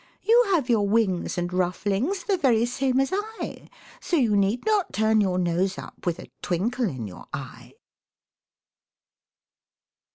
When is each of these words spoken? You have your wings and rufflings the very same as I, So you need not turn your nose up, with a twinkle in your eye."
You 0.23 0.47
have 0.51 0.67
your 0.67 0.89
wings 0.89 1.37
and 1.37 1.51
rufflings 1.53 2.23
the 2.25 2.35
very 2.35 2.65
same 2.65 2.99
as 2.99 3.11
I, 3.13 3.69
So 3.99 4.15
you 4.15 4.35
need 4.35 4.65
not 4.65 4.93
turn 4.93 5.21
your 5.21 5.37
nose 5.37 5.77
up, 5.77 6.07
with 6.07 6.17
a 6.17 6.31
twinkle 6.41 6.89
in 6.89 7.05
your 7.05 7.27
eye." 7.31 7.75